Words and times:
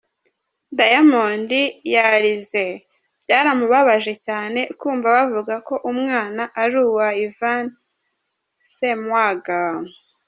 Diamond 0.77 1.49
yarize…Byaramubabaje 1.93 4.13
cyane 4.25 4.59
kumva 4.79 5.07
bavuga 5.17 5.53
ko 5.67 5.75
umwana 5.91 6.43
ari 6.61 6.75
uwa 6.85 7.09
Ivan 7.27 7.63
Ssemwanga. 8.67 9.59